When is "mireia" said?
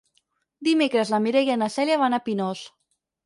1.27-1.57